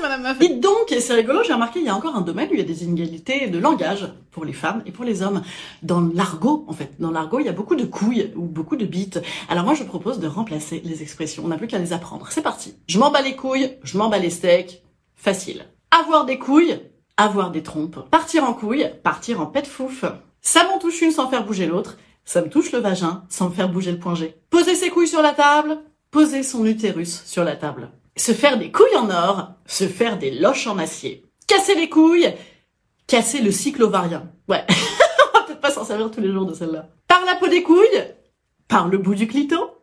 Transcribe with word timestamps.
Meuf. 0.00 0.40
Et 0.40 0.48
donc, 0.48 0.90
et 0.90 1.00
c'est 1.00 1.14
rigolo, 1.14 1.42
j'ai 1.44 1.52
remarqué, 1.52 1.80
il 1.80 1.86
y 1.86 1.88
a 1.88 1.94
encore 1.94 2.16
un 2.16 2.20
domaine 2.20 2.48
où 2.50 2.54
il 2.54 2.58
y 2.58 2.62
a 2.62 2.66
des 2.66 2.84
inégalités 2.84 3.48
de 3.48 3.58
langage 3.58 4.08
pour 4.30 4.44
les 4.44 4.52
femmes 4.52 4.82
et 4.86 4.92
pour 4.92 5.04
les 5.04 5.22
hommes. 5.22 5.42
Dans 5.82 6.00
l'argot, 6.00 6.64
en 6.68 6.72
fait. 6.72 6.92
Dans 6.98 7.10
l'argot, 7.10 7.40
il 7.40 7.46
y 7.46 7.48
a 7.48 7.52
beaucoup 7.52 7.76
de 7.76 7.84
couilles 7.84 8.32
ou 8.36 8.42
beaucoup 8.42 8.76
de 8.76 8.86
bites. 8.86 9.20
Alors 9.48 9.64
moi, 9.64 9.74
je 9.74 9.84
propose 9.84 10.18
de 10.18 10.26
remplacer 10.26 10.82
les 10.84 11.02
expressions. 11.02 11.44
On 11.44 11.48
n'a 11.48 11.56
plus 11.56 11.66
qu'à 11.66 11.78
les 11.78 11.92
apprendre. 11.92 12.28
C'est 12.30 12.42
parti. 12.42 12.74
Je 12.88 12.98
m'en 12.98 13.10
bats 13.10 13.22
les 13.22 13.36
couilles, 13.36 13.78
je 13.82 13.98
m'en 13.98 14.08
bats 14.08 14.18
les 14.18 14.30
steaks. 14.30 14.82
Facile. 15.14 15.66
Avoir 15.90 16.24
des 16.24 16.38
couilles, 16.38 16.80
avoir 17.16 17.50
des 17.50 17.62
trompes. 17.62 18.08
Partir 18.10 18.44
en 18.44 18.54
couilles, 18.54 18.90
partir 19.02 19.40
en 19.40 19.46
pet 19.46 19.66
fouf. 19.66 20.04
Ça 20.40 20.64
m'en 20.64 20.78
touche 20.78 21.00
une 21.02 21.12
sans 21.12 21.28
faire 21.28 21.44
bouger 21.44 21.66
l'autre. 21.66 21.96
Ça 22.24 22.40
me 22.42 22.48
touche 22.48 22.72
le 22.72 22.78
vagin 22.78 23.24
sans 23.28 23.48
me 23.48 23.54
faire 23.54 23.68
bouger 23.68 23.92
le 23.92 23.98
point 23.98 24.14
G. 24.14 24.36
Poser 24.50 24.74
ses 24.74 24.90
couilles 24.90 25.08
sur 25.08 25.22
la 25.22 25.32
table, 25.32 25.78
poser 26.10 26.42
son 26.42 26.64
utérus 26.66 27.22
sur 27.24 27.44
la 27.44 27.56
table. 27.56 27.90
Se 28.16 28.32
faire 28.32 28.58
des 28.58 28.70
couilles 28.70 28.96
en 28.96 29.10
or, 29.10 29.52
se 29.66 29.88
faire 29.88 30.18
des 30.18 30.30
loches 30.30 30.66
en 30.66 30.78
acier. 30.78 31.24
Casser 31.46 31.74
les 31.74 31.88
couilles, 31.88 32.34
casser 33.06 33.40
le 33.40 33.50
cycle 33.50 33.82
ovarien. 33.82 34.30
Ouais, 34.48 34.64
on 35.34 35.38
va 35.38 35.44
peut-être 35.44 35.60
pas 35.60 35.70
s'en 35.70 35.84
servir 35.84 36.10
tous 36.10 36.20
les 36.20 36.32
jours 36.32 36.46
de 36.46 36.54
celle-là. 36.54 36.88
Par 37.08 37.24
la 37.24 37.36
peau 37.36 37.48
des 37.48 37.62
couilles, 37.62 38.04
par 38.68 38.88
le 38.88 38.98
bout 38.98 39.14
du 39.14 39.26
clito. 39.26 39.78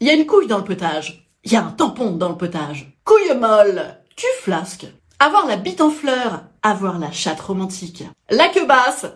Il 0.00 0.06
y 0.06 0.10
a 0.10 0.14
une 0.14 0.26
couille 0.26 0.46
dans 0.46 0.58
le 0.58 0.64
potage. 0.64 1.28
Il 1.44 1.52
y 1.52 1.56
a 1.56 1.64
un 1.64 1.70
tampon 1.70 2.12
dans 2.12 2.28
le 2.28 2.36
potage. 2.36 2.98
Couille 3.04 3.36
molle, 3.38 3.98
cul 4.16 4.26
flasque. 4.40 4.86
Avoir 5.18 5.46
la 5.46 5.56
bite 5.56 5.80
en 5.80 5.90
fleurs, 5.90 6.42
avoir 6.62 6.98
la 6.98 7.12
chatte 7.12 7.40
romantique. 7.40 8.04
La 8.28 8.48
queue 8.48 8.66
basse, 8.66 9.06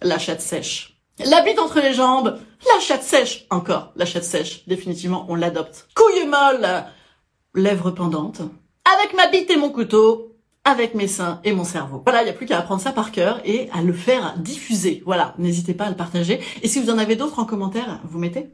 la 0.00 0.18
chatte 0.18 0.40
sèche. 0.40 1.00
La 1.26 1.42
bite 1.42 1.58
entre 1.58 1.80
les 1.80 1.92
jambes, 1.92 2.38
chatte 2.82 3.02
sèche. 3.02 3.46
Encore, 3.50 3.92
la 3.96 4.04
chatte 4.04 4.24
sèche. 4.24 4.66
Définitivement, 4.66 5.26
on 5.28 5.34
l'adopte. 5.34 5.88
Couille 5.94 6.26
molle, 6.26 6.84
lèvres 7.54 7.90
pendantes. 7.90 8.42
Avec 8.98 9.14
ma 9.14 9.28
bite 9.28 9.50
et 9.50 9.56
mon 9.56 9.70
couteau, 9.70 10.36
avec 10.64 10.94
mes 10.94 11.08
seins 11.08 11.40
et 11.44 11.52
mon 11.52 11.64
cerveau. 11.64 12.02
Voilà, 12.04 12.22
il 12.22 12.24
n'y 12.24 12.30
a 12.30 12.34
plus 12.34 12.46
qu'à 12.46 12.58
apprendre 12.58 12.80
ça 12.80 12.92
par 12.92 13.10
cœur 13.10 13.40
et 13.44 13.68
à 13.72 13.82
le 13.82 13.92
faire 13.92 14.34
diffuser. 14.38 15.02
Voilà, 15.04 15.34
n'hésitez 15.38 15.74
pas 15.74 15.86
à 15.86 15.90
le 15.90 15.96
partager. 15.96 16.40
Et 16.62 16.68
si 16.68 16.80
vous 16.80 16.90
en 16.90 16.98
avez 16.98 17.16
d'autres 17.16 17.38
en 17.38 17.44
commentaire, 17.44 18.00
vous 18.04 18.18
mettez 18.18 18.50